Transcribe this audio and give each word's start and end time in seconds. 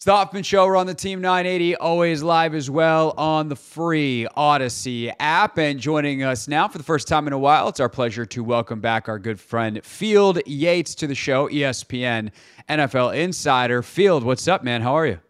It's 0.00 0.06
the 0.06 0.12
Hoffman 0.12 0.44
Show. 0.44 0.64
We're 0.64 0.78
on 0.78 0.86
the 0.86 0.94
Team 0.94 1.20
980, 1.20 1.76
always 1.76 2.22
live 2.22 2.54
as 2.54 2.70
well 2.70 3.12
on 3.18 3.50
the 3.50 3.54
free 3.54 4.26
Audacy 4.34 5.12
app. 5.20 5.58
And 5.58 5.78
joining 5.78 6.22
us 6.22 6.48
now 6.48 6.68
for 6.68 6.78
the 6.78 6.84
first 6.84 7.06
time 7.06 7.26
in 7.26 7.34
a 7.34 7.38
while, 7.38 7.68
it's 7.68 7.80
our 7.80 7.90
pleasure 7.90 8.24
to 8.24 8.42
welcome 8.42 8.80
back 8.80 9.10
our 9.10 9.18
good 9.18 9.38
friend 9.38 9.84
Field 9.84 10.40
Yates 10.46 10.94
to 10.94 11.06
the 11.06 11.14
show, 11.14 11.50
ESPN 11.50 12.30
NFL 12.66 13.14
Insider. 13.14 13.82
Field, 13.82 14.24
what's 14.24 14.48
up, 14.48 14.64
man? 14.64 14.80
How 14.80 14.94
are 14.94 15.06
you? 15.06 15.20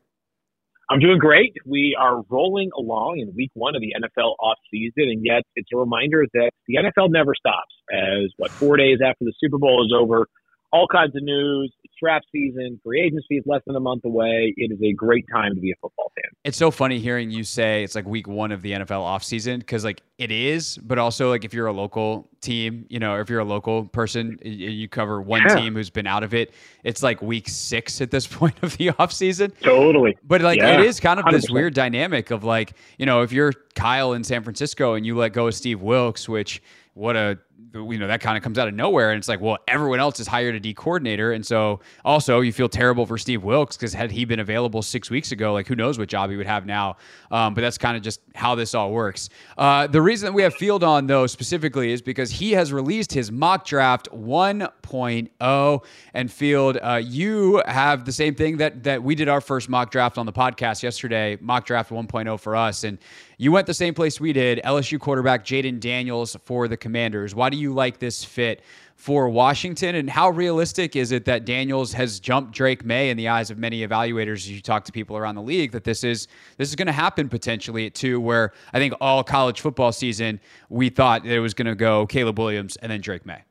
I'm 0.89 1.01
doing 1.01 1.19
great. 1.19 1.53
We 1.67 1.97
are 2.01 2.23
rolling 2.31 2.71
along 2.79 3.19
in 3.19 3.35
week 3.35 3.51
one 3.55 3.75
of 3.75 3.81
the 3.81 3.93
NFL 4.01 4.37
offseason, 4.41 5.11
and 5.11 5.25
yet 5.25 5.43
it's 5.57 5.71
a 5.75 5.79
reminder 5.79 6.27
that 6.35 6.53
the 6.69 6.77
NFL 6.77 7.11
never 7.11 7.35
stops. 7.35 7.75
As 7.93 8.31
what, 8.37 8.53
four 8.53 8.77
days 8.77 8.99
after 9.05 9.25
the 9.25 9.33
Super 9.41 9.59
Bowl 9.59 9.85
is 9.85 9.93
over, 9.93 10.29
all 10.73 10.87
kinds 10.87 11.17
of 11.17 11.25
news. 11.25 11.75
Draft 12.03 12.27
season. 12.33 12.81
Free 12.83 13.01
agency 13.01 13.37
is 13.37 13.45
less 13.47 13.63
than 13.67 13.77
a 13.77 13.81
month 13.81 14.05
away. 14.05 14.55
It 14.57 14.73
is 14.73 14.79
a 14.83 14.93
great 14.93 15.27
time 15.33 15.55
to 15.55 15.61
be 15.61 15.71
a 15.71 15.75
football 15.81 16.13
fan. 16.15 16.31
It's 16.45 16.57
so 16.57 16.71
funny 16.71 16.99
hearing 16.99 17.31
you 17.31 17.45
say 17.45 17.85
it's 17.85 17.95
like 17.95 18.07
week 18.07 18.27
one 18.27 18.53
of 18.53 18.63
the 18.63 18.73
NFL 18.73 19.03
offseason 19.03 19.59
because, 19.59 19.85
like, 19.85 20.03
it 20.19 20.31
is, 20.31 20.79
but 20.79 20.99
also, 20.99 21.29
like, 21.31 21.45
if 21.45 21.55
you're 21.55 21.67
a 21.67 21.73
local 21.73 22.29
team, 22.41 22.87
you 22.89 22.99
know, 22.99 23.19
if 23.21 23.29
you're 23.29 23.41
a 23.41 23.45
local 23.45 23.85
person, 23.85 24.39
you 24.43 24.89
cover 24.89 25.21
one 25.21 25.43
yeah. 25.49 25.57
team 25.57 25.75
who's 25.75 25.91
been 25.91 26.07
out 26.07 26.23
of 26.23 26.35
it, 26.35 26.53
it's 26.85 27.03
like 27.03 27.23
week 27.23 27.49
six 27.49 28.01
at 28.01 28.11
this 28.11 28.27
point 28.39 28.57
of 28.63 28.77
the 28.77 28.89
offseason. 28.89 29.53
Totally. 29.61 30.17
But, 30.25 30.41
like, 30.41 30.59
yeah. 30.59 30.81
it 30.81 30.87
is 30.87 31.01
kind 31.01 31.21
of 31.21 31.27
100%. 31.27 31.33
this 31.33 31.51
weird 31.51 31.75
dynamic 31.75 32.31
of, 32.31 32.45
like, 32.45 32.75
you 32.99 33.07
know, 33.07 33.23
if 33.23 33.33
you're 33.33 33.53
Kyle 33.75 34.13
in 34.15 34.25
San 34.25 34.43
Francisco 34.43 34.95
and 34.95 35.05
you 35.05 35.17
let 35.17 35.33
go 35.33 35.47
of 35.47 35.55
Steve 35.55 35.83
Wilks, 35.83 36.29
which, 36.29 36.63
what 36.95 37.17
a 37.17 37.39
you 37.73 37.99
know 37.99 38.07
that 38.07 38.21
kind 38.21 38.37
of 38.37 38.43
comes 38.43 38.59
out 38.59 38.69
of 38.69 38.75
nowhere 38.75 39.11
and 39.11 39.19
it's 39.19 39.29
like 39.29 39.41
well 39.41 39.59
everyone 39.69 40.01
else 40.01 40.19
has 40.19 40.27
hired 40.27 40.55
a 40.55 40.61
d 40.61 40.75
coordinator 40.75 41.33
and 41.33 41.47
so 41.47 41.81
also 42.05 42.41
you 42.41 42.53
feel 42.53 42.69
terrible 42.69 43.07
for 43.07 43.17
steve 43.17 43.43
wilks 43.45 43.77
because 43.77 43.93
had 43.93 44.11
he 44.11 44.25
been 44.25 44.41
available 44.41 44.83
six 44.83 45.11
weeks 45.11 45.33
ago 45.33 45.53
like 45.53 45.67
who 45.67 45.75
knows 45.75 45.99
what 45.99 46.09
job 46.09 46.31
he 46.31 46.37
would 46.37 46.47
have 46.47 46.67
now 46.67 46.97
um, 47.31 47.55
but 47.55 47.61
that's 47.61 47.79
kind 47.79 47.97
of 47.97 48.03
just 48.03 48.21
how 48.35 48.55
this 48.55 48.75
all 48.75 48.93
works 48.93 49.29
uh, 49.59 49.87
the 49.87 50.01
reason 50.01 50.27
that 50.27 50.33
we 50.33 50.43
have 50.43 50.55
field 50.55 50.83
on 50.83 51.07
though 51.07 51.27
specifically 51.27 51.93
is 51.93 52.03
because 52.03 52.31
he 52.31 52.53
has 52.53 52.73
released 52.73 53.13
his 53.13 53.31
mock 53.31 53.65
draft 53.65 54.09
1.0 54.13 55.85
and 56.15 56.33
field 56.33 56.79
uh, 56.83 57.01
you 57.03 57.63
have 57.67 58.05
the 58.05 58.13
same 58.13 58.35
thing 58.35 58.57
that 58.57 58.83
that 58.83 59.03
we 59.03 59.15
did 59.15 59.29
our 59.29 59.41
first 59.41 59.69
mock 59.69 59.91
draft 59.91 60.19
on 60.19 60.27
the 60.27 60.33
podcast 60.33 60.83
yesterday 60.83 61.37
mock 61.41 61.65
draft 61.67 61.91
1.0 61.91 62.41
for 62.41 62.57
us 62.57 62.85
and 62.85 62.99
you 63.41 63.53
went 63.53 63.67
the 63.67 63.73
same 63.73 63.95
place 63.95 64.21
we 64.21 64.35
did. 64.35 64.61
LSU 64.67 65.01
quarterback 65.01 65.47
Jayden 65.47 65.81
Daniels 65.81 66.37
for 66.45 66.69
the 66.69 66.77
Commanders. 66.77 67.35
Why 67.35 67.49
do 67.51 67.57
you 67.57 67.73
like 67.73 67.99
this 67.99 68.25
fit 68.25 68.63
for 68.95 69.29
Washington? 69.29 69.95
And 69.95 70.09
how 70.09 70.31
realistic 70.31 70.97
is 70.97 71.13
it 71.13 71.25
that 71.25 71.45
Daniels 71.45 71.93
has 71.93 72.21
jumped 72.21 72.53
Drake 72.53 72.85
Maye 72.85 73.11
in 73.11 73.17
the 73.17 73.29
eyes 73.29 73.51
of 73.51 73.59
many 73.59 73.87
evaluators 73.87 74.37
as 74.37 74.51
you 74.51 74.61
talk 74.61 74.85
to 74.85 74.93
people 74.93 75.17
around 75.17 75.35
the 75.35 75.43
league 75.43 75.73
that 75.73 75.85
this 75.85 76.05
is 76.05 76.29
this 76.59 76.69
is 76.69 76.75
going 76.75 76.87
to 76.87 76.93
happen 76.93 77.29
potentially 77.29 77.87
at 77.87 77.95
two, 77.95 78.21
where 78.21 78.53
I 78.73 78.79
think 78.79 78.95
all 79.01 79.25
college 79.25 79.61
football 79.61 79.93
season 79.93 80.41
we 80.69 80.89
thought 80.89 81.27
it 81.27 81.41
was 81.41 81.55
going 81.55 81.67
to 81.67 81.75
go 81.75 82.07
Caleb 82.07 82.39
Williams 82.39 82.77
and 82.77 82.93
then 82.93 83.01
Drake 83.01 83.27
Maye. 83.27 83.45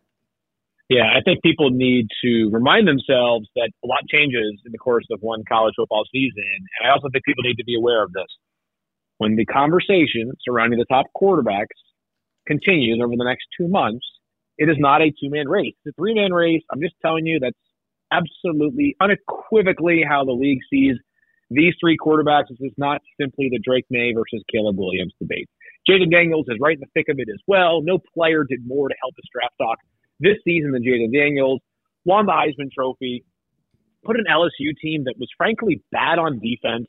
Yeah, 0.90 1.06
I 1.06 1.22
think 1.24 1.44
people 1.44 1.70
need 1.70 2.08
to 2.24 2.50
remind 2.52 2.88
themselves 2.88 3.48
that 3.56 3.70
a 3.84 3.88
lot 3.88 4.00
changes 4.10 4.60
in 4.66 4.72
the 4.72 4.80
course 4.80 5.06
of 5.12 5.20
one 5.22 5.44
college 5.48 5.76
football 5.78 6.04
season. 6.12 6.44
And 6.80 6.90
I 6.90 6.92
also 6.92 7.10
think 7.14 7.24
people 7.26 7.44
need 7.44 7.58
to 7.58 7.64
be 7.64 7.76
aware 7.76 8.04
of 8.04 8.12
this 8.12 8.26
when 9.20 9.36
the 9.36 9.46
conversation 9.46 10.32
surrounding 10.44 10.80
the 10.80 10.86
top 10.86 11.06
quarterbacks 11.16 11.78
continues 12.50 13.00
over 13.04 13.14
the 13.16 13.24
next 13.24 13.46
two 13.58 13.68
months, 13.68 14.06
it 14.58 14.70
is 14.70 14.78
not 14.80 15.02
a 15.02 15.12
two 15.12 15.30
man 15.30 15.48
race. 15.48 15.76
It's 15.86 15.96
a 15.96 16.02
three 16.02 16.14
man 16.14 16.34
race. 16.34 16.62
I'm 16.72 16.82
just 16.82 16.96
telling 17.02 17.26
you 17.26 17.40
that's 17.40 17.56
absolutely 18.12 18.96
unequivocally 19.00 20.04
how 20.08 20.26
the 20.26 20.34
league 20.34 20.60
sees 20.70 20.96
these 21.52 21.74
three 21.80 21.98
quarterbacks. 21.98 22.50
This 22.50 22.60
is 22.62 22.74
not 22.78 23.02
simply 23.20 23.50
the 23.52 23.60
Drake 23.64 23.86
Maye 23.90 24.14
versus 24.14 24.44
Caleb 24.52 24.78
Williams 24.78 25.14
debate. 25.20 25.48
Jayden 25.90 26.12
Daniels 26.12 26.46
is 26.50 26.58
right 26.62 26.76
in 26.76 26.82
the 26.82 26.92
thick 26.94 27.08
of 27.10 27.20
it 27.20 27.30
as 27.32 27.40
well. 27.48 27.82
No 27.82 28.00
player 28.14 28.44
did 28.44 28.68
more 28.68 28.90
to 28.90 28.96
help 29.02 29.14
his 29.16 29.26
draft 29.32 29.54
stock 29.56 29.78
this 30.20 30.38
season 30.44 30.72
than 30.72 30.84
Jayden 30.84 31.14
Daniels. 31.14 31.62
Won 32.06 32.26
the 32.26 32.34
Heisman 32.34 32.72
Trophy. 32.72 33.24
Put 34.04 34.18
an 34.18 34.26
LSU 34.30 34.76
team 34.82 35.06
that 35.06 35.16
was 35.18 35.30
frankly 35.38 35.82
bad 35.92 36.20
on 36.20 36.40
defense 36.40 36.88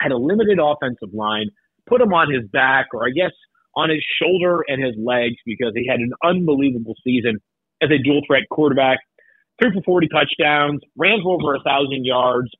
had 0.00 0.12
a 0.12 0.16
limited 0.16 0.58
offensive 0.62 1.12
line, 1.12 1.50
put 1.86 2.00
him 2.00 2.12
on 2.12 2.32
his 2.32 2.48
back, 2.50 2.86
or 2.92 3.06
I 3.06 3.10
guess 3.10 3.32
on 3.78 3.90
his 3.90 4.02
shoulder 4.20 4.64
and 4.66 4.82
his 4.84 4.96
legs 4.98 5.36
because 5.46 5.70
he 5.74 5.86
had 5.86 6.00
an 6.00 6.10
unbelievable 6.24 6.94
season 7.04 7.38
as 7.80 7.90
a 7.90 8.02
dual 8.02 8.20
threat 8.26 8.42
quarterback. 8.50 8.98
Three 9.62 9.70
for 9.72 9.82
40 9.82 10.08
touchdowns, 10.08 10.80
ran 10.96 11.20
for 11.22 11.38
over 11.38 11.54
a 11.54 11.62
thousand 11.62 12.04
yards. 12.04 12.50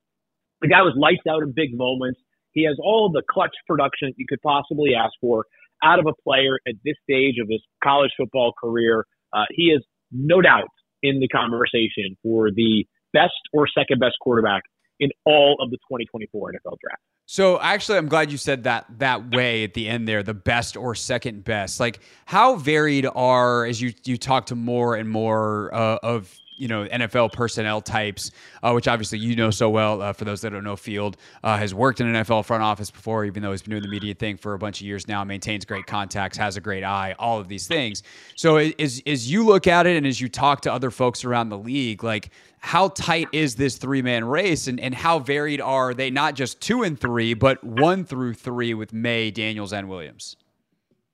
The 0.63 0.69
guy 0.69 0.83
was 0.83 0.95
lights 0.97 1.27
out 1.29 1.43
in 1.43 1.53
big 1.55 1.77
moments. 1.77 2.21
He 2.53 2.65
has 2.65 2.77
all 2.83 3.11
the 3.11 3.23
clutch 3.29 3.55
production 3.67 4.15
you 4.17 4.27
could 4.29 4.41
possibly 4.43 4.95
ask 4.95 5.13
for 5.21 5.45
out 5.83 5.99
of 5.99 6.07
a 6.07 6.15
player 6.23 6.59
at 6.67 6.75
this 6.85 6.95
stage 7.03 7.37
of 7.43 7.49
his 7.51 7.63
college 7.83 8.11
football 8.17 8.53
career. 8.63 9.05
Uh, 9.33 9.45
he 9.51 9.71
is 9.71 9.85
no 10.11 10.41
doubt 10.41 10.71
in 11.03 11.21
the 11.21 11.29
conversation 11.29 12.17
for 12.23 12.51
the 12.51 12.87
best 13.13 13.39
or 13.53 13.67
second 13.69 13.99
best 14.01 14.17
quarterback 14.21 14.63
in 15.01 15.11
all 15.25 15.57
of 15.61 15.71
the 15.71 15.77
2024 15.91 16.53
NFL 16.53 16.77
draft. 16.83 17.03
So 17.31 17.61
actually, 17.61 17.99
I'm 17.99 18.09
glad 18.09 18.33
you 18.33 18.39
said 18.39 18.65
that 18.65 18.87
that 19.01 19.35
way 19.35 19.63
at 19.63 19.75
the 19.75 19.87
end 19.87 20.09
there, 20.09 20.23
the 20.23 20.33
best 20.33 20.79
or 20.79 20.95
second 20.95 21.45
best. 21.45 21.79
Like, 21.79 22.01
how 22.25 22.57
varied 22.57 23.05
are 23.05 23.67
as 23.67 23.83
you 23.83 23.93
you 24.07 24.17
talk 24.17 24.47
to 24.47 24.55
more 24.55 24.97
and 24.97 25.11
more 25.11 25.69
uh, 25.75 25.99
of 26.03 26.35
you 26.59 26.69
know 26.69 26.87
NFL 26.87 27.33
personnel 27.33 27.81
types, 27.81 28.31
uh, 28.63 28.73
which 28.73 28.89
obviously 28.89 29.19
you 29.19 29.37
know 29.37 29.51
so 29.51 29.71
well. 29.71 30.03
Uh, 30.03 30.13
for 30.13 30.25
those 30.25 30.41
that 30.43 30.51
don't 30.51 30.65
know, 30.65 30.77
Field 30.77 31.17
uh, 31.43 31.57
has 31.57 31.75
worked 31.75 32.01
in 32.01 32.15
an 32.15 32.25
NFL 32.25 32.45
front 32.45 32.63
office 32.63 32.91
before, 32.91 33.25
even 33.25 33.43
though 33.43 33.53
he's 33.53 33.63
been 33.63 33.71
doing 33.71 33.83
the 33.83 33.89
media 33.89 34.15
thing 34.15 34.37
for 34.37 34.55
a 34.55 34.59
bunch 34.59 34.81
of 34.81 34.87
years 34.87 35.09
now. 35.09 35.25
Maintains 35.25 35.65
great 35.65 35.87
contacts, 35.87 36.37
has 36.37 36.57
a 36.57 36.61
great 36.61 36.85
eye, 36.85 37.15
all 37.19 37.39
of 37.39 37.49
these 37.49 37.67
things. 37.67 38.03
So 38.37 38.57
as 38.57 39.03
as 39.07 39.31
you 39.31 39.45
look 39.45 39.67
at 39.67 39.87
it, 39.87 39.97
and 39.97 40.07
as 40.07 40.21
you 40.21 40.29
talk 40.29 40.63
to 40.63 40.73
other 40.73 40.91
folks 40.91 41.25
around 41.25 41.49
the 41.49 41.59
league, 41.59 42.03
like 42.03 42.31
how 42.61 42.89
tight 42.89 43.29
is 43.33 43.55
this 43.55 43.77
three 43.79 44.03
man 44.03 44.25
race, 44.25 44.67
and 44.67 44.81
and 44.81 44.95
how 44.95 45.19
varied 45.19 45.61
are 45.61 45.95
they? 45.95 46.11
Not 46.11 46.35
just 46.35 46.61
two 46.61 46.83
and 46.83 46.99
three, 46.99 47.35
but 47.35 47.63
one 47.63 48.05
through 48.05 48.35
three 48.35 48.75
with 48.75 48.93
Maye, 48.93 49.31
Daniels, 49.31 49.73
and 49.73 49.89
Williams. 49.89 50.37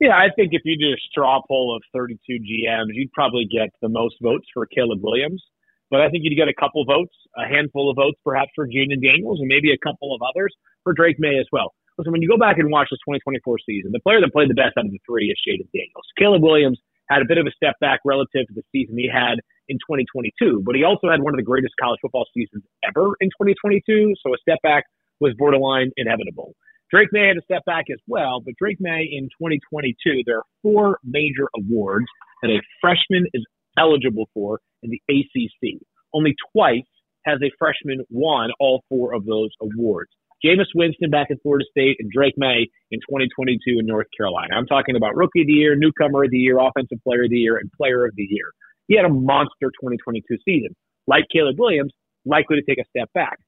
Yeah, 0.05 0.21
I 0.21 0.29
think 0.37 0.53
if 0.53 0.61
you 0.69 0.77
do 0.77 0.93
a 0.93 1.01
straw 1.09 1.41
poll 1.49 1.73
of 1.75 1.81
32 1.97 2.21
GMs, 2.45 2.93
you'd 2.93 3.11
probably 3.17 3.49
get 3.49 3.73
the 3.81 3.89
most 3.89 4.17
votes 4.21 4.45
for 4.53 4.67
Caleb 4.67 5.01
Williams. 5.01 5.43
But 5.89 6.03
I 6.03 6.11
think 6.13 6.29
you'd 6.29 6.37
get 6.37 6.45
a 6.45 6.53
couple 6.53 6.85
votes, 6.85 7.17
a 7.41 7.49
handful 7.49 7.89
of 7.89 7.97
votes 7.97 8.21
perhaps 8.21 8.51
for 8.55 8.69
Jayden 8.69 9.01
Daniels, 9.01 9.41
and 9.41 9.49
maybe 9.49 9.73
a 9.73 9.81
couple 9.81 10.15
of 10.15 10.21
others 10.21 10.53
for 10.83 10.93
Drake 10.93 11.17
Maye 11.19 11.41
as 11.41 11.49
well. 11.53 11.73
Listen, 11.97 12.13
when 12.13 12.21
you 12.21 12.29
go 12.29 12.37
back 12.37 12.59
and 12.59 12.69
watch 12.69 12.93
this 12.93 13.01
2024 13.09 13.65
season, 13.65 13.97
the 13.97 14.01
player 14.05 14.21
that 14.21 14.29
played 14.29 14.51
the 14.53 14.61
best 14.61 14.77
out 14.77 14.85
of 14.85 14.93
the 14.93 15.01
three 15.09 15.33
is 15.33 15.41
Jayden 15.41 15.73
Daniels. 15.73 16.05
Caleb 16.21 16.43
Williams 16.43 16.77
had 17.09 17.23
a 17.23 17.25
bit 17.25 17.39
of 17.39 17.47
a 17.49 17.55
step 17.57 17.81
back 17.81 18.01
relative 18.05 18.45
to 18.45 18.53
the 18.53 18.65
season 18.77 19.01
he 19.01 19.09
had 19.09 19.41
in 19.73 19.81
2022, 19.89 20.61
but 20.69 20.77
he 20.77 20.85
also 20.85 21.09
had 21.09 21.25
one 21.25 21.33
of 21.33 21.41
the 21.41 21.49
greatest 21.49 21.73
college 21.81 22.01
football 22.05 22.29
seasons 22.37 22.61
ever 22.85 23.17
in 23.25 23.33
2022. 23.41 24.13
So 24.21 24.35
a 24.35 24.39
step 24.45 24.61
back 24.61 24.85
was 25.25 25.33
borderline 25.41 25.97
inevitable. 25.97 26.53
Drake 26.91 27.09
Maye 27.13 27.29
had 27.29 27.37
a 27.37 27.43
step 27.43 27.65
back 27.65 27.87
as 27.91 27.99
well, 28.07 28.41
but 28.41 28.55
Drake 28.59 28.79
Maye 28.81 29.09
in 29.11 29.25
2022, 29.41 30.23
there 30.27 30.39
are 30.39 30.45
four 30.63 30.99
major 31.03 31.49
awards 31.57 32.07
that 32.43 32.51
a 32.51 32.61
freshman 32.81 33.27
is 33.33 33.45
eligible 33.79 34.29
for 34.35 34.61
in 34.83 34.91
the 34.91 35.01
ACC. 35.09 35.81
Only 36.13 36.35
twice 36.53 36.87
has 37.25 37.39
a 37.43 37.51
freshman 37.59 38.05
won 38.11 38.51
all 38.61 38.85
four 38.89 39.15
of 39.15 39.25
those 39.25 39.51
awards. 39.61 40.11
Jameis 40.45 40.67
Winston 40.75 41.11
back 41.11 41.31
at 41.31 41.39
Florida 41.43 41.65
State 41.71 41.97
and 41.99 42.11
Drake 42.11 42.35
Maye 42.37 42.69
in 42.91 43.01
2022 43.01 43.79
in 43.79 43.87
North 43.87 44.07
Carolina. 44.15 44.55
I'm 44.55 44.67
talking 44.67 44.95
about 44.95 45.17
Rookie 45.17 45.41
of 45.41 45.47
the 45.47 45.55
Year, 45.55 45.75
Newcomer 45.75 46.25
of 46.25 46.31
the 46.31 46.37
Year, 46.37 46.59
Offensive 46.59 46.99
Player 47.03 47.25
of 47.25 47.31
the 47.31 47.39
Year, 47.39 47.57
and 47.57 47.73
Player 47.73 48.05
of 48.05 48.13
the 48.15 48.27
Year. 48.29 48.53
He 48.87 48.97
had 48.97 49.07
a 49.07 49.09
monster 49.09 49.73
2022 49.81 50.37
season. 50.45 50.77
Like 51.07 51.25
Caleb 51.33 51.57
Williams, 51.59 51.93
likely 52.27 52.57
to 52.57 52.63
take 52.63 52.79
a 52.79 52.89
step 52.89 53.09
back. 53.15 53.39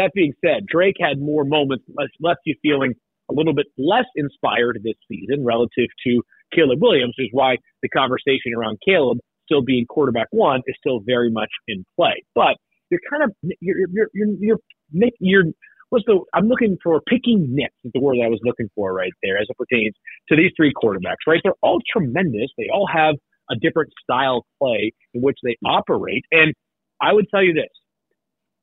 That 0.00 0.12
being 0.14 0.32
said, 0.40 0.64
Drake 0.66 0.96
had 0.98 1.20
more 1.20 1.44
moments, 1.44 1.84
left 2.20 2.40
you 2.46 2.54
feeling 2.62 2.94
a 3.30 3.34
little 3.34 3.52
bit 3.52 3.66
less 3.76 4.06
inspired 4.16 4.80
this 4.82 4.96
season 5.08 5.44
relative 5.44 5.92
to 6.06 6.22
Caleb 6.54 6.80
Williams, 6.80 7.14
which 7.18 7.26
is 7.26 7.32
why 7.32 7.56
the 7.82 7.88
conversation 7.90 8.56
around 8.56 8.78
Caleb 8.86 9.18
still 9.44 9.62
being 9.62 9.84
quarterback 9.86 10.28
one 10.30 10.62
is 10.66 10.74
still 10.80 11.00
very 11.04 11.30
much 11.30 11.50
in 11.68 11.84
play. 11.96 12.24
But 12.34 12.56
you're 12.90 13.00
kind 13.10 13.24
of 13.24 13.30
you're 13.60 13.76
you're 13.78 13.88
you're 13.92 14.08
you're, 14.14 14.60
you're, 14.90 15.10
you're 15.20 15.44
what's 15.90 16.06
the 16.06 16.20
I'm 16.32 16.48
looking 16.48 16.78
for 16.82 17.00
picking 17.06 17.54
nits 17.54 17.74
is 17.84 17.92
the 17.92 18.00
word 18.00 18.16
I 18.24 18.28
was 18.28 18.40
looking 18.42 18.70
for 18.74 18.94
right 18.94 19.12
there 19.22 19.36
as 19.36 19.46
it 19.50 19.56
pertains 19.58 19.94
to 20.30 20.36
these 20.36 20.52
three 20.56 20.72
quarterbacks, 20.72 21.26
right? 21.26 21.40
They're 21.44 21.60
all 21.62 21.80
tremendous. 21.92 22.48
They 22.56 22.68
all 22.72 22.88
have 22.92 23.16
a 23.50 23.56
different 23.56 23.92
style 24.02 24.46
play 24.58 24.92
in 25.12 25.20
which 25.20 25.36
they 25.44 25.56
operate. 25.64 26.24
And 26.32 26.54
I 27.02 27.12
would 27.12 27.26
tell 27.30 27.42
you 27.42 27.52
this 27.52 27.68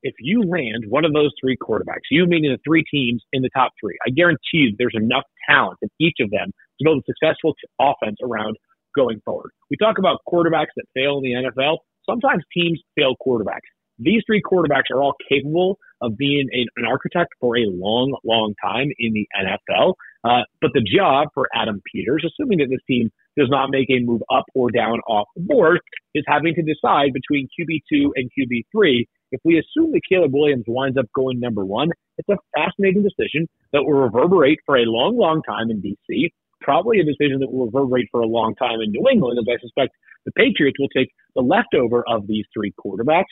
if 0.07 0.15
you 0.19 0.41
land 0.41 0.85
one 0.87 1.03
of 1.03 1.11
those 1.11 1.31
three 1.39 1.57
quarterbacks, 1.57 2.07
you 2.09 2.25
meaning 2.25 2.51
the 2.51 2.59
three 2.65 2.83
teams 2.89 3.21
in 3.33 3.41
the 3.41 3.49
top 3.53 3.73
three, 3.79 3.97
I 4.07 4.09
guarantee 4.11 4.71
you 4.71 4.75
there's 4.79 4.95
enough 4.95 5.23
talent 5.49 5.77
in 5.81 5.89
each 5.99 6.17
of 6.21 6.31
them 6.31 6.47
to 6.47 6.83
build 6.83 7.03
a 7.03 7.11
successful 7.11 7.53
offense 7.79 8.17
around 8.23 8.55
going 8.95 9.19
forward. 9.25 9.51
We 9.69 9.75
talk 9.77 9.97
about 9.97 10.19
quarterbacks 10.27 10.71
that 10.77 10.85
fail 10.95 11.19
in 11.19 11.23
the 11.23 11.51
NFL. 11.51 11.79
Sometimes 12.09 12.43
teams 12.53 12.79
fail 12.97 13.15
quarterbacks. 13.25 13.67
These 13.99 14.23
three 14.25 14.41
quarterbacks 14.41 14.89
are 14.93 15.01
all 15.01 15.15
capable 15.27 15.77
of 16.01 16.17
being 16.17 16.47
an 16.51 16.85
architect 16.85 17.29
for 17.41 17.57
a 17.57 17.65
long, 17.65 18.15
long 18.23 18.53
time 18.63 18.87
in 18.99 19.13
the 19.13 19.27
NFL. 19.35 19.93
Uh, 20.23 20.43
but 20.61 20.71
the 20.73 20.81
job 20.81 21.29
for 21.33 21.47
Adam 21.53 21.81
Peters, 21.91 22.23
assuming 22.25 22.59
that 22.59 22.67
this 22.69 22.79
team 22.87 23.09
does 23.37 23.49
not 23.49 23.69
make 23.71 23.89
a 23.89 23.99
move 23.99 24.21
up 24.33 24.45
or 24.53 24.69
down 24.69 24.99
off 25.07 25.27
the 25.35 25.41
board, 25.41 25.79
is 26.13 26.23
having 26.27 26.53
to 26.55 26.61
decide 26.61 27.11
between 27.13 27.47
QB2 27.59 28.09
and 28.15 28.29
QB3. 28.37 29.05
If 29.31 29.41
we 29.43 29.59
assume 29.59 29.91
that 29.91 30.01
Caleb 30.09 30.33
Williams 30.33 30.65
winds 30.67 30.97
up 30.97 31.05
going 31.13 31.39
number 31.39 31.65
one, 31.65 31.89
it's 32.17 32.29
a 32.29 32.37
fascinating 32.55 33.03
decision 33.03 33.47
that 33.73 33.83
will 33.83 33.99
reverberate 33.99 34.59
for 34.65 34.77
a 34.77 34.83
long, 34.83 35.17
long 35.17 35.41
time 35.43 35.69
in 35.69 35.81
DC. 35.81 36.29
Probably 36.61 36.99
a 36.99 37.03
decision 37.03 37.39
that 37.39 37.51
will 37.51 37.65
reverberate 37.65 38.07
for 38.11 38.21
a 38.21 38.25
long 38.25 38.55
time 38.55 38.79
in 38.81 38.91
New 38.91 39.07
England, 39.11 39.39
as 39.39 39.45
I 39.47 39.59
suspect 39.61 39.91
the 40.25 40.31
Patriots 40.31 40.77
will 40.79 40.89
take 40.89 41.09
the 41.35 41.41
leftover 41.41 42.03
of 42.07 42.27
these 42.27 42.45
three 42.53 42.73
quarterbacks. 42.73 43.31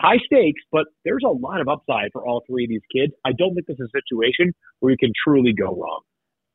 High 0.00 0.18
stakes, 0.26 0.60
but 0.72 0.86
there's 1.04 1.22
a 1.24 1.30
lot 1.30 1.60
of 1.60 1.68
upside 1.68 2.10
for 2.12 2.26
all 2.26 2.42
three 2.48 2.64
of 2.64 2.68
these 2.68 2.82
kids. 2.94 3.12
I 3.24 3.32
don't 3.32 3.54
think 3.54 3.66
this 3.66 3.78
is 3.78 3.88
a 3.94 3.98
situation 3.98 4.52
where 4.80 4.90
you 4.90 4.98
can 4.98 5.12
truly 5.24 5.52
go 5.52 5.66
wrong. 5.66 6.00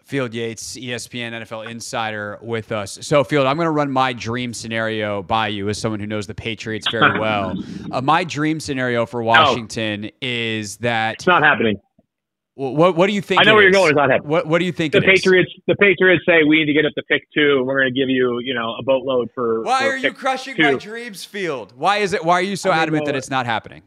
Field 0.10 0.34
Yates, 0.34 0.76
ESPN 0.76 1.34
NFL 1.34 1.70
insider 1.70 2.40
with 2.42 2.72
us. 2.72 2.98
So, 3.02 3.24
Field, 3.24 3.46
I'm 3.46 3.58
going 3.58 3.68
to 3.68 3.72
run 3.72 3.92
my 3.92 4.12
dream 4.12 4.56
scenario 4.56 5.22
by 5.22 5.50
you 5.50 5.70
as 5.70 5.78
someone 5.78 6.00
who 6.00 6.08
knows 6.08 6.26
the 6.26 6.34
Patriots 6.34 6.88
very 6.90 7.20
well. 7.22 7.54
uh, 7.92 8.02
my 8.02 8.24
dream 8.24 8.60
scenario 8.60 9.06
for 9.06 9.22
Washington 9.22 10.02
no. 10.02 10.10
is 10.22 10.78
that 10.78 11.16
it's 11.16 11.28
not 11.28 11.44
happening. 11.44 11.80
What 12.56 12.96
What 12.96 13.08
do 13.08 13.14
you 13.14 13.22
think? 13.22 13.40
I 13.40 13.44
know 13.44 13.54
where 13.54 13.68
is? 13.68 13.72
you're 13.72 13.80
going. 13.80 13.92
It's 13.92 13.96
not 13.96 14.10
happening. 14.10 14.30
What 14.30 14.48
What 14.48 14.60
do 14.60 14.66
you 14.66 14.72
think? 14.72 14.94
The 14.94 15.02
Patriots. 15.02 15.50
Is? 15.56 15.64
The 15.68 15.76
Patriots 15.76 16.26
say 16.28 16.44
we 16.44 16.58
need 16.58 16.66
to 16.66 16.74
get 16.74 16.86
up 16.86 16.94
to 16.96 17.04
pick 17.04 17.24
two, 17.34 17.60
and 17.60 17.68
we're 17.68 17.80
going 17.80 17.94
to 17.94 17.98
give 17.98 18.10
you, 18.10 18.40
you 18.40 18.54
know, 18.54 18.76
a 18.80 18.84
boatload 18.84 19.30
for. 19.34 19.62
Why 19.62 19.82
for 19.82 19.86
are 19.92 19.98
you 19.98 20.12
crushing 20.12 20.56
two. 20.56 20.64
my 20.64 20.74
dreams, 20.74 21.24
Field? 21.24 21.72
Why 21.78 21.98
is 21.98 22.14
it? 22.14 22.26
Why 22.26 22.34
are 22.34 22.42
you 22.42 22.56
so 22.56 22.72
adamant 22.72 23.06
that 23.06 23.16
it's 23.16 23.30
not 23.30 23.46
happening? 23.46 23.84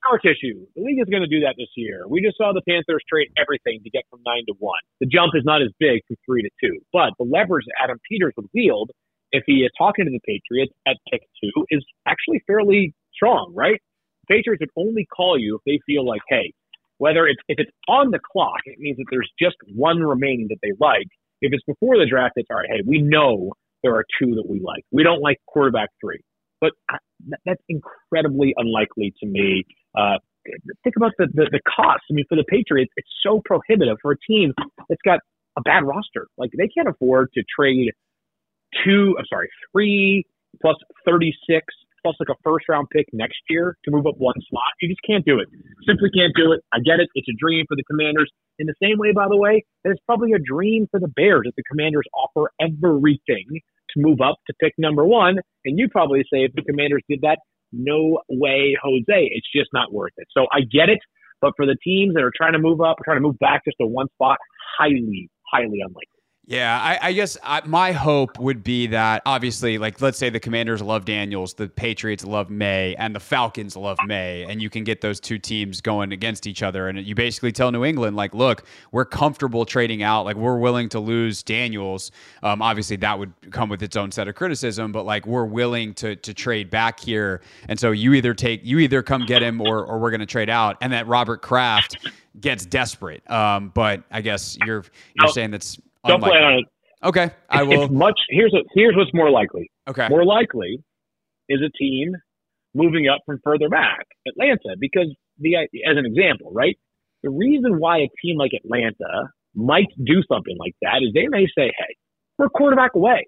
Scar 0.00 0.18
tissue. 0.18 0.64
The 0.74 0.82
league 0.82 1.00
is 1.00 1.08
going 1.08 1.22
to 1.22 1.30
do 1.30 1.40
that 1.44 1.54
this 1.56 1.70
year. 1.76 2.08
We 2.08 2.24
just 2.24 2.36
saw 2.36 2.52
the 2.52 2.64
Panthers 2.66 3.04
trade 3.08 3.28
everything 3.36 3.80
to 3.84 3.90
get 3.90 4.04
from 4.10 4.20
nine 4.24 4.44
to 4.48 4.54
one. 4.58 4.80
The 5.00 5.06
jump 5.06 5.36
is 5.36 5.44
not 5.44 5.62
as 5.62 5.68
big 5.78 6.00
from 6.08 6.16
three 6.26 6.42
to 6.42 6.50
two, 6.60 6.80
but 6.92 7.12
the 7.18 7.24
leverage 7.28 7.66
Adam 7.82 8.00
Peters 8.08 8.32
would 8.36 8.48
wield 8.54 8.90
if 9.32 9.44
he 9.46 9.62
is 9.62 9.70
talking 9.78 10.04
to 10.06 10.10
the 10.10 10.20
Patriots 10.26 10.72
at 10.86 10.96
pick 11.10 11.22
two 11.42 11.52
is 11.70 11.84
actually 12.06 12.42
fairly 12.46 12.94
strong, 13.14 13.52
right? 13.54 13.78
Patriots 14.28 14.60
would 14.60 14.74
only 14.76 15.06
call 15.06 15.38
you 15.38 15.56
if 15.56 15.62
they 15.66 15.78
feel 15.86 16.06
like, 16.06 16.22
hey, 16.28 16.52
whether 16.98 17.26
it's 17.26 17.40
if 17.48 17.58
it's 17.58 17.70
on 17.88 18.10
the 18.10 18.20
clock, 18.32 18.60
it 18.64 18.78
means 18.78 18.96
that 18.98 19.06
there's 19.10 19.30
just 19.40 19.56
one 19.74 20.00
remaining 20.00 20.48
that 20.50 20.58
they 20.62 20.72
like. 20.80 21.06
If 21.40 21.52
it's 21.52 21.64
before 21.64 21.96
the 21.96 22.06
draft, 22.08 22.34
it's 22.36 22.48
all 22.50 22.58
right. 22.58 22.68
Hey, 22.70 22.82
we 22.86 23.00
know 23.00 23.52
there 23.82 23.94
are 23.94 24.04
two 24.20 24.34
that 24.34 24.44
we 24.46 24.60
like. 24.60 24.84
We 24.92 25.02
don't 25.02 25.22
like 25.22 25.38
quarterback 25.46 25.88
three, 26.00 26.20
but 26.60 26.72
uh, 26.92 26.98
that's 27.46 27.62
incredibly 27.68 28.52
unlikely 28.56 29.14
to 29.20 29.26
me 29.26 29.64
uh, 29.96 30.18
think 30.82 30.96
about 30.96 31.12
the, 31.18 31.26
the, 31.32 31.48
the 31.50 31.60
cost. 31.68 32.02
I 32.10 32.14
mean, 32.14 32.24
for 32.28 32.36
the 32.36 32.44
Patriots, 32.44 32.92
it's 32.96 33.10
so 33.22 33.42
prohibitive 33.44 33.98
for 34.02 34.12
a 34.12 34.16
team 34.28 34.52
that's 34.88 35.02
got 35.04 35.20
a 35.58 35.62
bad 35.62 35.84
roster. 35.84 36.28
Like 36.38 36.50
they 36.56 36.68
can't 36.68 36.88
afford 36.88 37.32
to 37.34 37.42
trade 37.54 37.90
two. 38.84 39.16
I'm 39.18 39.26
sorry, 39.28 39.48
three 39.72 40.24
plus 40.60 40.76
36 41.06 41.64
plus 42.02 42.16
like 42.18 42.28
a 42.30 42.38
first 42.42 42.68
round 42.68 42.88
pick 42.90 43.06
next 43.12 43.38
year 43.48 43.76
to 43.84 43.90
move 43.90 44.06
up 44.06 44.14
one 44.16 44.34
slot. 44.48 44.72
You 44.80 44.88
just 44.88 45.02
can't 45.06 45.24
do 45.24 45.38
it. 45.38 45.48
Simply 45.86 46.08
can't 46.16 46.32
do 46.34 46.52
it. 46.52 46.60
I 46.72 46.78
get 46.80 47.00
it. 47.00 47.08
It's 47.14 47.28
a 47.28 47.36
dream 47.38 47.66
for 47.68 47.76
the 47.76 47.84
Commanders. 47.84 48.30
In 48.58 48.66
the 48.66 48.74
same 48.82 48.98
way, 48.98 49.12
by 49.12 49.26
the 49.28 49.36
way, 49.36 49.64
that 49.84 49.90
it's 49.90 50.00
probably 50.06 50.32
a 50.32 50.38
dream 50.38 50.86
for 50.90 51.00
the 51.00 51.08
Bears 51.08 51.42
that 51.44 51.56
the 51.56 51.62
Commanders 51.70 52.04
offer 52.14 52.50
everything 52.60 53.60
to 53.90 54.00
move 54.00 54.20
up 54.20 54.36
to 54.46 54.54
pick 54.60 54.72
number 54.78 55.04
one. 55.04 55.38
And 55.64 55.78
you'd 55.78 55.90
probably 55.90 56.20
say 56.32 56.44
if 56.44 56.52
the 56.54 56.62
Commanders 56.62 57.02
did 57.08 57.20
that, 57.22 57.38
no 57.72 58.20
way, 58.28 58.76
Jose. 58.82 59.04
It's 59.08 59.48
just 59.54 59.70
not 59.72 59.92
worth 59.92 60.12
it. 60.16 60.28
So 60.30 60.46
I 60.52 60.60
get 60.60 60.88
it, 60.88 61.00
but 61.40 61.52
for 61.56 61.66
the 61.66 61.76
teams 61.82 62.14
that 62.14 62.22
are 62.22 62.32
trying 62.36 62.52
to 62.52 62.58
move 62.58 62.80
up, 62.80 62.96
trying 63.04 63.16
to 63.18 63.22
move 63.22 63.38
back 63.38 63.62
just 63.64 63.76
to 63.80 63.86
one 63.86 64.08
spot, 64.14 64.38
highly, 64.78 65.30
highly 65.52 65.80
unlikely. 65.80 66.19
Yeah, 66.50 66.80
I, 66.82 66.98
I 67.00 67.12
guess 67.12 67.38
I, 67.44 67.62
my 67.64 67.92
hope 67.92 68.36
would 68.40 68.64
be 68.64 68.88
that 68.88 69.22
obviously, 69.24 69.78
like, 69.78 70.00
let's 70.00 70.18
say 70.18 70.30
the 70.30 70.40
Commanders 70.40 70.82
love 70.82 71.04
Daniels, 71.04 71.54
the 71.54 71.68
Patriots 71.68 72.24
love 72.24 72.50
Maye, 72.50 72.96
and 72.96 73.14
the 73.14 73.20
Falcons 73.20 73.76
love 73.76 73.96
Maye, 74.04 74.44
and 74.48 74.60
you 74.60 74.68
can 74.68 74.82
get 74.82 75.00
those 75.00 75.20
two 75.20 75.38
teams 75.38 75.80
going 75.80 76.10
against 76.10 76.48
each 76.48 76.64
other. 76.64 76.88
And 76.88 77.06
you 77.06 77.14
basically 77.14 77.52
tell 77.52 77.70
New 77.70 77.84
England, 77.84 78.16
like, 78.16 78.34
look, 78.34 78.64
we're 78.90 79.04
comfortable 79.04 79.64
trading 79.64 80.02
out, 80.02 80.24
like, 80.24 80.34
we're 80.34 80.58
willing 80.58 80.88
to 80.88 80.98
lose 80.98 81.44
Daniels. 81.44 82.10
Um, 82.42 82.62
obviously, 82.62 82.96
that 82.96 83.16
would 83.16 83.32
come 83.52 83.68
with 83.68 83.80
its 83.80 83.94
own 83.94 84.10
set 84.10 84.26
of 84.26 84.34
criticism, 84.34 84.90
but 84.90 85.04
like, 85.04 85.26
we're 85.26 85.44
willing 85.44 85.94
to 85.94 86.16
to 86.16 86.34
trade 86.34 86.68
back 86.68 86.98
here. 86.98 87.42
And 87.68 87.78
so 87.78 87.92
you 87.92 88.12
either 88.14 88.34
take, 88.34 88.62
you 88.64 88.80
either 88.80 89.04
come 89.04 89.24
get 89.24 89.40
him, 89.40 89.60
or 89.60 89.86
or 89.86 90.00
we're 90.00 90.10
going 90.10 90.18
to 90.18 90.26
trade 90.26 90.50
out. 90.50 90.78
And 90.80 90.92
that 90.92 91.06
Robert 91.06 91.42
Kraft 91.42 91.96
gets 92.40 92.66
desperate. 92.66 93.22
Um, 93.30 93.70
but 93.72 94.02
I 94.10 94.20
guess 94.20 94.58
you're 94.66 94.84
you're 95.14 95.28
saying 95.28 95.52
that's 95.52 95.78
don't 96.06 96.22
plan 96.22 96.42
on 96.42 96.58
it. 96.60 96.64
Okay, 97.02 97.30
I 97.48 97.62
will. 97.62 97.84
It's 97.84 97.92
much. 97.92 98.18
Here's 98.28 98.52
a, 98.52 98.62
here's 98.74 98.94
what's 98.94 99.12
more 99.14 99.30
likely. 99.30 99.70
Okay. 99.88 100.08
More 100.08 100.24
likely 100.24 100.82
is 101.48 101.60
a 101.64 101.70
team 101.78 102.12
moving 102.74 103.08
up 103.08 103.20
from 103.26 103.40
further 103.42 103.68
back, 103.68 104.06
Atlanta, 104.28 104.76
because 104.78 105.14
the 105.38 105.56
as 105.56 105.68
an 105.96 106.06
example, 106.06 106.52
right? 106.52 106.76
The 107.22 107.30
reason 107.30 107.78
why 107.78 107.98
a 107.98 108.08
team 108.22 108.36
like 108.38 108.52
Atlanta 108.54 109.28
might 109.54 109.88
do 110.04 110.22
something 110.30 110.56
like 110.58 110.74
that 110.82 111.02
is 111.02 111.12
they 111.14 111.26
may 111.28 111.46
say, 111.46 111.72
"Hey, 111.76 111.96
we're 112.38 112.46
a 112.46 112.50
quarterback 112.50 112.94
away," 112.94 113.26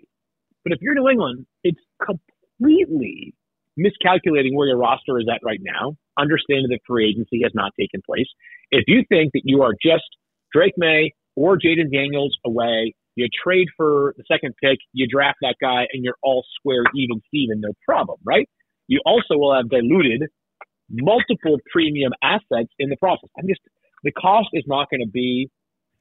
but 0.64 0.72
if 0.72 0.78
you're 0.80 0.94
New 0.94 1.08
England, 1.08 1.46
it's 1.64 1.80
completely 2.04 3.34
miscalculating 3.76 4.54
where 4.54 4.68
your 4.68 4.76
roster 4.76 5.18
is 5.18 5.26
at 5.32 5.40
right 5.42 5.60
now. 5.62 5.96
Understanding 6.18 6.68
that 6.70 6.80
free 6.86 7.08
agency 7.08 7.40
has 7.42 7.52
not 7.54 7.72
taken 7.78 8.00
place. 8.04 8.28
If 8.70 8.84
you 8.86 9.02
think 9.08 9.32
that 9.32 9.42
you 9.44 9.62
are 9.62 9.72
just 9.82 10.04
Drake 10.52 10.74
Maye 10.76 11.12
or 11.36 11.56
Jayden 11.56 11.92
Daniels 11.92 12.36
away. 12.44 12.94
You 13.14 13.28
trade 13.44 13.68
for 13.76 14.14
the 14.16 14.24
second 14.30 14.54
pick, 14.62 14.78
you 14.92 15.06
draft 15.06 15.38
that 15.42 15.56
guy, 15.60 15.86
and 15.92 16.02
you're 16.02 16.16
all 16.22 16.44
square, 16.58 16.84
even, 16.94 17.20
Steven, 17.28 17.60
no 17.60 17.72
problem, 17.86 18.18
right? 18.24 18.48
You 18.88 19.00
also 19.04 19.36
will 19.36 19.54
have 19.54 19.68
diluted 19.68 20.28
multiple 20.90 21.58
premium 21.70 22.12
assets 22.22 22.70
in 22.78 22.88
the 22.88 22.96
process. 22.96 23.28
I'm 23.38 23.46
just, 23.46 23.60
the 24.02 24.12
cost 24.12 24.48
is 24.52 24.64
not 24.66 24.88
going 24.90 25.00
to 25.00 25.10
be 25.10 25.50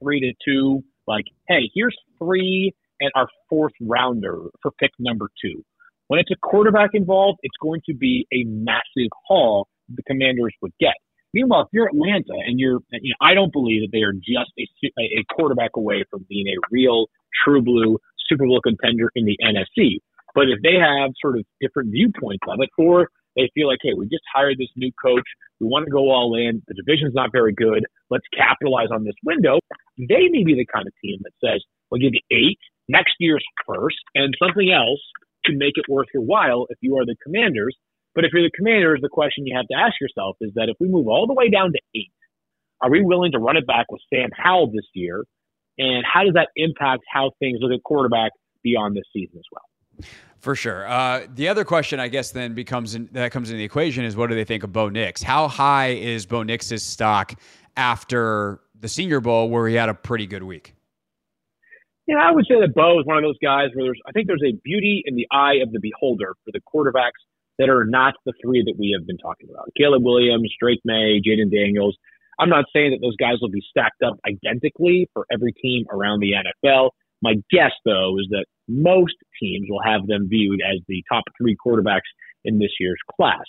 three 0.02 0.22
to 0.22 0.34
two, 0.46 0.84
like, 1.08 1.26
hey, 1.48 1.70
here's 1.74 1.96
three 2.18 2.74
and 3.02 3.12
our 3.16 3.28
fourth 3.50 3.74
rounder 3.82 4.44
for 4.62 4.72
pick 4.80 4.92
number 5.00 5.30
two. 5.44 5.64
When 6.08 6.20
it's 6.20 6.32
a 6.32 6.36
quarterback 6.42 6.92
involved, 6.94 7.40
it's 7.44 7.56
going 7.62 7.82
to 7.88 7.94
be 7.94 8.28
a 8.34 8.44
massive 8.46 9.12
haul 9.28 9.68
the 9.94 10.04
commanders 10.04 10.54
would 10.62 10.74
get. 10.80 10.94
Meanwhile, 11.34 11.62
if 11.62 11.68
you're 11.72 11.88
Atlanta 11.88 12.36
and 12.46 12.60
you're, 12.60 12.80
you 12.92 13.12
know, 13.12 13.26
I 13.26 13.34
don't 13.34 13.54
believe 13.54 13.82
that 13.82 13.92
they 13.92 14.04
are 14.04 14.14
just 14.14 14.52
a, 14.58 15.02
a 15.02 15.24
quarterback 15.34 15.72
away 15.76 16.04
from 16.10 16.26
being 16.28 16.48
a 16.48 16.60
real 16.72 17.08
true 17.44 17.62
blue 17.62 17.98
Super 18.28 18.46
Bowl 18.46 18.62
contender 18.62 19.12
in 19.16 19.26
the 19.26 19.38
NFC. 19.44 20.00
But 20.34 20.48
if 20.48 20.62
they 20.64 20.76
have 20.80 21.12
sort 21.22 21.38
of 21.38 21.46
different 21.60 21.92
viewpoints 21.92 22.44
of 22.48 22.60
it, 22.60 22.70
or 22.78 23.10
they 23.36 23.50
feel 23.54 23.68
like, 23.68 23.80
hey, 23.82 23.94
we 23.98 24.06
just 24.06 24.24
hired 24.34 24.58
this 24.58 24.72
new 24.76 24.92
coach, 25.02 25.28
we 25.60 25.68
want 25.68 25.86
to 25.86 25.92
go 25.92 26.10
all 26.12 26.36
in, 26.36 26.62
the 26.68 26.74
division's 26.74 27.14
not 27.14 27.32
very 27.32 27.54
good, 27.54 27.86
let's 28.10 28.26
capitalize 28.36 28.90
on 28.92 29.04
this 29.04 29.16
window, 29.24 29.60
they 29.98 30.28
may 30.30 30.44
be 30.44 30.56
the 30.56 30.66
kind 30.66 30.88
of 30.88 30.94
team 31.04 31.20
that 31.24 31.32
says, 31.44 31.64
we'll 31.90 32.02
give 32.02 32.14
you 32.14 32.22
eight, 32.32 32.60
next 32.88 33.16
year's 33.20 33.44
first, 33.68 33.98
and 34.16 34.36
something 34.40 34.72
else 34.72 35.00
to 35.46 35.54
make 35.56 35.74
it 35.76 35.86
worth 35.90 36.08
your 36.14 36.24
while 36.24 36.68
if 36.70 36.78
you 36.82 36.98
are 36.98 37.06
the 37.06 37.16
commanders 37.24 37.76
but 38.14 38.26
if 38.26 38.32
you're 38.34 38.44
the 38.44 38.52
commanders, 38.56 39.00
the 39.02 39.10
question 39.10 39.46
you 39.46 39.56
have 39.56 39.68
to 39.68 39.76
ask 39.76 39.94
yourself 40.02 40.38
is 40.42 40.52
that 40.56 40.70
if 40.70 40.76
we 40.80 40.88
move 40.88 41.08
all 41.08 41.28
the 41.28 41.34
way 41.34 41.50
down 41.50 41.72
to 41.72 41.80
eight, 41.96 42.12
are 42.82 42.90
we 42.90 43.04
willing 43.04 43.32
to 43.32 43.40
run 43.40 43.58
it 43.58 43.68
back 43.68 43.92
with 43.92 44.02
Sam 44.14 44.30
Howell 44.36 44.72
this 44.72 44.86
year? 44.94 45.24
And 45.78 46.04
how 46.06 46.24
does 46.24 46.34
that 46.34 46.50
impact 46.56 47.04
how 47.12 47.32
things 47.40 47.60
look 47.62 47.72
at 47.72 47.84
quarterback 47.84 48.32
beyond 48.64 48.96
this 48.96 49.04
season 49.14 49.38
as 49.38 49.44
well? 49.52 50.10
For 50.40 50.56
sure. 50.56 50.88
Uh, 50.88 51.28
the 51.34 51.48
other 51.48 51.64
question, 51.64 52.00
I 52.00 52.08
guess, 52.08 52.32
then 52.32 52.54
becomes 52.54 52.96
in, 52.96 53.08
that 53.12 53.32
comes 53.32 53.50
into 53.50 53.60
the 53.60 53.64
equation 53.64 54.04
is 54.04 54.16
what 54.16 54.30
do 54.30 54.36
they 54.36 54.44
think 54.44 54.64
of 54.64 54.74
Bo 54.74 54.90
Nix? 54.90 55.22
How 55.22 55.48
high 55.48 55.90
is 55.90 56.26
Bo 56.26 56.44
Nix's 56.44 56.84
stock 56.84 57.40
after 57.78 58.60
the 58.80 58.88
Senior 58.88 59.22
Bowl, 59.22 59.50
where 59.50 59.68
he 59.68 59.76
had 59.76 59.90
a 59.90 59.94
pretty 59.94 60.26
good 60.26 60.44
week? 60.44 60.74
Yeah, 62.08 62.18
I 62.18 62.32
would 62.32 62.46
say 62.50 62.60
that 62.60 62.74
Bo 62.74 63.00
is 63.00 63.06
one 63.06 63.18
of 63.18 63.24
those 63.24 63.38
guys 63.42 63.70
where 63.74 63.86
there's, 63.86 64.00
I 64.08 64.12
think 64.12 64.26
there's 64.28 64.42
a 64.44 64.54
beauty 64.64 65.04
in 65.06 65.16
the 65.16 65.28
eye 65.32 65.58
of 65.64 65.72
the 65.72 65.80
beholder 65.80 66.34
for 66.44 66.52
the 66.52 66.60
quarterbacks 66.60 67.22
that 67.62 67.70
are 67.70 67.86
not 67.86 68.16
the 68.26 68.34
three 68.44 68.64
that 68.66 68.74
we 68.80 68.98
have 68.98 69.06
been 69.06 69.20
talking 69.20 69.48
about. 69.54 69.70
Caleb 69.78 70.02
Williams, 70.04 70.50
Drake 70.60 70.82
Maye, 70.84 71.22
Jayden 71.22 71.54
Daniels. 71.54 71.96
I'm 72.40 72.50
not 72.50 72.66
saying 72.74 72.90
that 72.90 73.06
those 73.06 73.16
guys 73.18 73.38
will 73.40 73.54
be 73.54 73.62
stacked 73.70 74.02
up 74.02 74.18
identically 74.26 75.08
for 75.14 75.28
every 75.32 75.54
team 75.54 75.86
around 75.94 76.22
the 76.22 76.34
NFL. 76.34 76.90
My 77.22 77.36
guess, 77.52 77.72
though, 77.86 78.18
is 78.18 78.26
that 78.32 78.46
most 78.68 79.14
teams 79.40 79.68
will 79.70 79.84
have 79.86 80.08
them 80.08 80.26
viewed 80.28 80.60
as 80.66 80.82
the 80.88 81.04
top 81.08 81.24
three 81.38 81.56
quarterbacks 81.56 82.10
in 82.44 82.58
this 82.58 82.72
year's 82.80 82.98
class. 83.16 83.46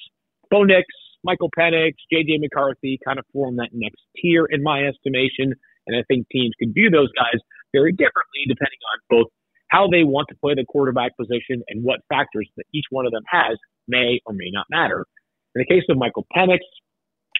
Bo 0.50 0.64
Nix, 0.64 0.84
Michael 1.24 1.48
Penix, 1.58 1.92
J.J. 2.12 2.36
McCarthy 2.36 2.98
kind 3.02 3.18
of 3.18 3.24
form 3.32 3.56
that 3.56 3.70
next 3.72 4.02
tier 4.20 4.44
in 4.44 4.62
my 4.62 4.84
estimation. 4.84 5.54
And 5.86 5.96
I 5.96 6.04
think 6.06 6.26
teams 6.30 6.52
could 6.58 6.74
view 6.74 6.90
those 6.90 7.10
guys 7.16 7.40
very 7.72 7.92
differently 7.92 8.44
depending 8.46 8.78
on 8.92 8.98
both 9.08 9.32
how 9.72 9.88
they 9.88 10.04
want 10.04 10.26
to 10.30 10.36
play 10.42 10.54
the 10.54 10.66
quarterback 10.68 11.12
position 11.16 11.62
and 11.68 11.82
what 11.82 12.00
factors 12.10 12.48
that 12.58 12.66
each 12.74 12.86
one 12.90 13.06
of 13.06 13.12
them 13.12 13.24
has 13.30 13.56
may 13.88 14.20
or 14.26 14.34
may 14.34 14.50
not 14.52 14.66
matter. 14.70 15.06
In 15.54 15.64
the 15.64 15.66
case 15.74 15.84
of 15.90 15.96
Michael 15.98 16.26
Penix, 16.36 16.60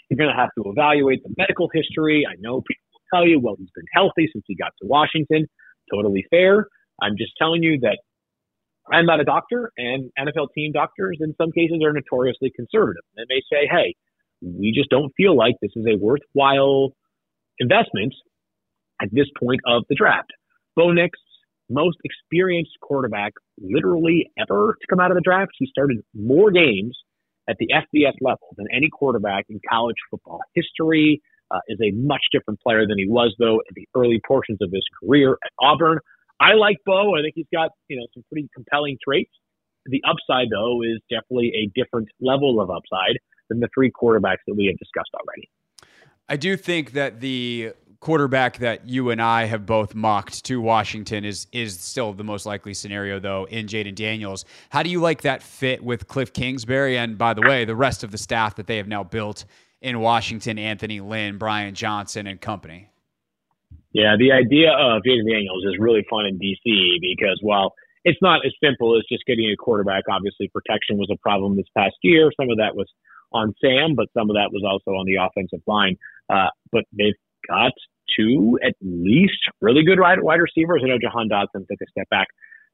You're 0.08 0.18
going 0.18 0.30
to 0.30 0.36
have 0.40 0.50
to 0.58 0.70
evaluate 0.70 1.22
the 1.24 1.34
medical 1.38 1.70
history. 1.72 2.26
I 2.30 2.34
know 2.40 2.62
people 2.62 2.84
will 2.92 3.00
tell 3.18 3.26
you, 3.26 3.40
well, 3.40 3.56
he's 3.58 3.70
been 3.74 3.86
healthy 3.94 4.28
since 4.32 4.44
he 4.46 4.54
got 4.54 4.72
to 4.82 4.86
Washington. 4.88 5.46
Totally 5.92 6.24
fair. 6.30 6.66
I'm 7.02 7.16
just 7.18 7.32
telling 7.38 7.62
you 7.62 7.78
that 7.80 7.98
I'm 8.92 9.06
not 9.06 9.20
a 9.20 9.24
doctor, 9.24 9.72
and 9.78 10.10
NFL 10.18 10.48
team 10.54 10.72
doctors 10.72 11.18
in 11.20 11.34
some 11.40 11.52
cases 11.52 11.82
are 11.84 11.92
notoriously 11.92 12.52
conservative. 12.54 13.02
And 13.16 13.26
they 13.28 13.34
may 13.34 13.42
say, 13.52 13.68
hey, 13.70 13.94
we 14.42 14.72
just 14.74 14.90
don't 14.90 15.12
feel 15.16 15.36
like 15.36 15.56
this 15.62 15.72
is 15.76 15.86
a 15.86 15.96
worthwhile 15.98 16.92
investment 17.58 18.14
at 19.02 19.08
this 19.12 19.26
point 19.40 19.60
of 19.66 19.84
the 19.88 19.94
draft. 19.94 20.30
Bo 20.76 20.92
Nix, 20.92 21.18
most 21.70 21.98
experienced 22.04 22.72
quarterback 22.80 23.32
literally 23.60 24.30
ever 24.38 24.76
to 24.80 24.86
come 24.88 25.00
out 25.00 25.10
of 25.10 25.16
the 25.16 25.22
draft. 25.22 25.52
He 25.58 25.66
started 25.66 25.98
more 26.14 26.50
games 26.50 26.96
at 27.48 27.56
the 27.58 27.68
FBS 27.68 28.14
level 28.20 28.54
than 28.56 28.66
any 28.74 28.88
quarterback 28.90 29.46
in 29.48 29.60
college 29.68 29.96
football 30.10 30.40
history. 30.54 31.22
Uh, 31.50 31.58
is 31.68 31.78
a 31.82 31.90
much 31.94 32.22
different 32.32 32.58
player 32.60 32.86
than 32.86 32.98
he 32.98 33.06
was 33.06 33.34
though 33.38 33.60
in 33.68 33.74
the 33.74 33.86
early 33.94 34.18
portions 34.26 34.56
of 34.62 34.70
his 34.72 34.82
career 35.02 35.36
at 35.44 35.50
Auburn. 35.60 35.98
I 36.40 36.54
like 36.54 36.78
Bo. 36.86 37.14
I 37.14 37.20
think 37.20 37.34
he's 37.36 37.46
got 37.52 37.72
you 37.88 37.98
know 37.98 38.06
some 38.14 38.24
pretty 38.32 38.48
compelling 38.54 38.96
traits. 39.06 39.30
The 39.84 40.00
upside 40.08 40.48
though 40.50 40.80
is 40.82 41.00
definitely 41.10 41.52
a 41.54 41.70
different 41.78 42.08
level 42.22 42.58
of 42.58 42.70
upside 42.70 43.18
than 43.50 43.60
the 43.60 43.68
three 43.74 43.90
quarterbacks 43.90 44.40
that 44.46 44.54
we 44.54 44.66
have 44.66 44.78
discussed 44.78 45.10
already. 45.14 45.50
I 46.26 46.36
do 46.36 46.56
think 46.56 46.92
that 46.92 47.20
the 47.20 47.72
quarterback 48.02 48.58
that 48.58 48.84
you 48.86 49.10
and 49.10 49.22
I 49.22 49.44
have 49.44 49.64
both 49.64 49.94
mocked 49.94 50.44
to 50.46 50.60
Washington 50.60 51.24
is 51.24 51.46
is 51.52 51.78
still 51.78 52.12
the 52.12 52.24
most 52.24 52.44
likely 52.44 52.74
scenario 52.74 53.20
though 53.20 53.44
in 53.44 53.66
Jayden 53.66 53.94
Daniels. 53.94 54.44
How 54.70 54.82
do 54.82 54.90
you 54.90 55.00
like 55.00 55.22
that 55.22 55.40
fit 55.40 55.82
with 55.84 56.08
Cliff 56.08 56.32
Kingsbury 56.32 56.98
and 56.98 57.16
by 57.16 57.32
the 57.32 57.42
way, 57.42 57.64
the 57.64 57.76
rest 57.76 58.02
of 58.02 58.10
the 58.10 58.18
staff 58.18 58.56
that 58.56 58.66
they 58.66 58.76
have 58.76 58.88
now 58.88 59.04
built 59.04 59.44
in 59.80 60.00
Washington, 60.00 60.58
Anthony 60.58 61.00
Lynn, 61.00 61.38
Brian 61.38 61.76
Johnson 61.76 62.26
and 62.26 62.40
company? 62.40 62.90
Yeah, 63.92 64.16
the 64.18 64.32
idea 64.32 64.72
of 64.72 65.02
Jayden 65.06 65.30
Daniels 65.30 65.64
is 65.64 65.76
really 65.78 66.04
fun 66.10 66.26
in 66.26 66.40
DC 66.40 66.98
because 67.00 67.38
while 67.40 67.72
it's 68.04 68.18
not 68.20 68.44
as 68.44 68.52
simple 68.62 68.96
as 68.98 69.04
just 69.08 69.24
getting 69.26 69.48
a 69.52 69.56
quarterback, 69.56 70.02
obviously 70.10 70.48
protection 70.48 70.98
was 70.98 71.08
a 71.12 71.18
problem 71.22 71.56
this 71.56 71.70
past 71.76 71.94
year. 72.02 72.32
Some 72.36 72.50
of 72.50 72.56
that 72.56 72.74
was 72.74 72.88
on 73.30 73.54
Sam, 73.62 73.94
but 73.94 74.08
some 74.12 74.28
of 74.28 74.34
that 74.34 74.50
was 74.50 74.64
also 74.66 74.96
on 74.98 75.06
the 75.06 75.22
offensive 75.22 75.62
line. 75.68 75.96
Uh, 76.28 76.48
but 76.72 76.82
they've 76.92 77.14
got 77.48 77.72
two 78.16 78.58
at 78.64 78.74
least 78.82 79.38
really 79.60 79.84
good 79.84 80.00
wide, 80.00 80.22
wide 80.22 80.40
receivers. 80.40 80.82
I 80.84 80.88
know 80.88 80.98
Jahan 81.00 81.28
Dotson 81.28 81.66
took 81.66 81.80
a 81.80 81.90
step 81.90 82.08
back 82.10 82.28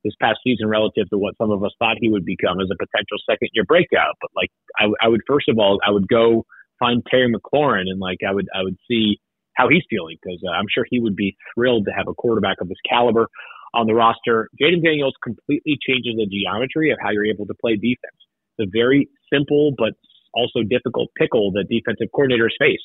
this 0.05 0.15
past 0.21 0.39
season 0.45 0.69
relative 0.69 1.09
to 1.11 1.19
what 1.19 1.37
some 1.39 1.51
of 1.51 1.63
us 1.65 1.73
thought 1.79 1.97
he 2.01 2.09
would 2.09 2.25
become 2.25 2.61
as 2.61 2.69
a 2.71 2.77
potential 2.79 3.19
second 3.29 3.49
year 3.53 3.65
breakout. 3.65 4.15
But 4.21 4.31
like, 4.37 4.51
I, 4.79 4.87
I 5.05 5.09
would 5.09 5.23
first 5.27 5.49
of 5.49 5.59
all, 5.59 5.79
I 5.87 5.91
would 5.91 6.09
go 6.09 6.45
find 6.79 7.03
Terry 7.11 7.33
McLaurin 7.33 7.91
and 7.91 7.99
like, 7.99 8.19
I 8.27 8.33
would, 8.33 8.47
I 8.55 8.63
would 8.63 8.77
see 8.89 9.19
how 9.55 9.69
he's 9.69 9.83
feeling 9.91 10.17
because 10.23 10.41
uh, 10.47 10.53
I'm 10.53 10.67
sure 10.73 10.87
he 10.89 11.01
would 11.01 11.17
be 11.17 11.37
thrilled 11.55 11.87
to 11.87 11.93
have 11.93 12.07
a 12.07 12.15
quarterback 12.15 12.61
of 12.61 12.69
this 12.69 12.79
caliber 12.89 13.29
on 13.75 13.87
the 13.87 13.95
roster. 13.95 14.49
Jayden 14.61 14.83
Daniels 14.85 15.15
completely 15.23 15.77
changes 15.83 16.15
the 16.17 16.27
geometry 16.31 16.91
of 16.91 16.99
how 17.03 17.11
you're 17.11 17.27
able 17.27 17.47
to 17.47 17.55
play 17.61 17.75
defense. 17.75 18.19
It's 18.57 18.69
a 18.69 18.71
very 18.73 19.09
simple 19.33 19.75
but 19.77 19.95
also 20.33 20.63
difficult 20.63 21.11
pickle 21.19 21.51
that 21.53 21.67
defensive 21.69 22.09
coordinators 22.15 22.55
face 22.59 22.81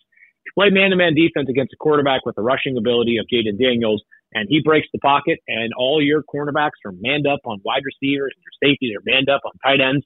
play 0.56 0.70
man-to-man 0.70 1.16
defense 1.16 1.48
against 1.50 1.74
a 1.74 1.78
quarterback 1.78 2.26
with 2.26 2.36
the 2.36 2.42
rushing 2.42 2.78
ability 2.78 3.18
of 3.18 3.26
Jayden 3.32 3.60
Daniels, 3.60 4.04
and 4.34 4.48
he 4.50 4.62
breaks 4.64 4.88
the 4.92 5.00
pocket, 5.00 5.40
and 5.48 5.72
all 5.78 6.02
your 6.02 6.24
cornerbacks 6.24 6.82
are 6.86 6.94
manned 7.00 7.28
up 7.28 7.40
on 7.46 7.60
wide 7.64 7.84
receivers, 7.86 8.34
and 8.36 8.44
your 8.44 8.70
safeties 8.70 8.96
are 8.98 9.04
manned 9.06 9.30
up 9.30 9.42
on 9.46 9.52
tight 9.64 9.82
ends 9.82 10.06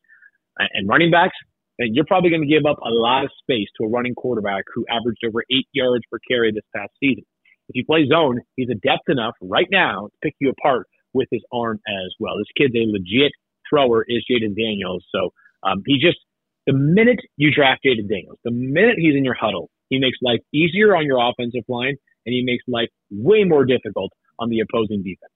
and 0.59 0.89
running 0.89 1.11
backs, 1.11 1.35
and 1.79 1.95
you're 1.95 2.05
probably 2.05 2.29
going 2.29 2.41
to 2.41 2.47
give 2.47 2.65
up 2.65 2.77
a 2.79 2.89
lot 2.89 3.23
of 3.23 3.31
space 3.39 3.67
to 3.77 3.85
a 3.85 3.89
running 3.89 4.15
quarterback 4.15 4.63
who 4.73 4.85
averaged 4.89 5.23
over 5.25 5.43
eight 5.51 5.67
yards 5.71 6.03
per 6.11 6.17
carry 6.29 6.51
this 6.51 6.65
past 6.75 6.91
season. 6.99 7.23
If 7.69 7.75
you 7.75 7.85
play 7.85 8.07
zone, 8.07 8.39
he's 8.55 8.69
adept 8.69 9.09
enough 9.09 9.35
right 9.41 9.67
now 9.71 10.07
to 10.07 10.13
pick 10.23 10.35
you 10.39 10.49
apart 10.49 10.87
with 11.13 11.27
his 11.31 11.43
arm 11.53 11.79
as 11.87 12.13
well. 12.19 12.37
This 12.37 12.47
kid's 12.57 12.75
a 12.75 12.89
legit 12.89 13.31
thrower, 13.69 14.05
is 14.07 14.25
Jayden 14.29 14.55
Daniels. 14.55 15.05
So 15.13 15.31
um, 15.63 15.83
he 15.85 15.99
just, 15.99 16.17
the 16.65 16.73
minute 16.73 17.19
you 17.35 17.51
draft 17.53 17.81
Jayden 17.85 18.09
Daniels, 18.09 18.39
the 18.43 18.51
minute 18.51 18.95
he's 18.97 19.15
in 19.15 19.23
your 19.23 19.35
huddle, 19.35 19.69
he 19.89 19.99
makes 19.99 20.17
life 20.21 20.39
easier 20.53 20.95
on 20.95 21.05
your 21.05 21.19
offensive 21.19 21.63
line, 21.67 21.95
and 22.25 22.33
he 22.33 22.43
makes 22.43 22.63
life 22.67 22.89
way 23.11 23.43
more 23.43 23.65
difficult 23.65 24.11
on 24.39 24.49
the 24.49 24.59
opposing 24.59 25.03
defense. 25.03 25.31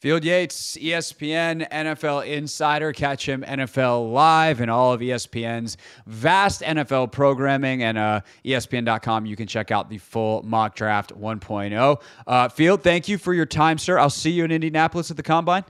Field 0.00 0.24
Yates, 0.24 0.76
ESPN 0.76 1.68
NFL 1.70 2.26
Insider. 2.26 2.92
Catch 2.92 3.26
him 3.26 3.42
NFL 3.42 4.12
Live 4.12 4.60
and 4.60 4.70
all 4.70 4.92
of 4.92 5.00
ESPN's 5.00 5.78
vast 6.06 6.60
NFL 6.60 7.12
programming. 7.12 7.82
And 7.82 7.96
uh, 7.96 8.20
ESPN.com, 8.44 9.24
you 9.24 9.36
can 9.36 9.46
check 9.46 9.70
out 9.70 9.88
the 9.88 9.96
full 9.96 10.42
mock 10.42 10.74
draft 10.74 11.18
1.0. 11.18 12.02
Uh, 12.26 12.48
Field, 12.50 12.82
thank 12.82 13.08
you 13.08 13.16
for 13.16 13.32
your 13.32 13.46
time, 13.46 13.78
sir. 13.78 13.98
I'll 13.98 14.10
see 14.10 14.30
you 14.30 14.44
in 14.44 14.50
Indianapolis 14.52 15.10
at 15.10 15.16
the 15.16 15.22
Combine. 15.22 15.64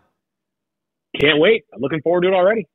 Can't 1.20 1.38
wait. 1.38 1.64
I'm 1.72 1.80
looking 1.80 2.02
forward 2.02 2.22
to 2.22 2.28
it 2.28 2.34
already. 2.34 2.66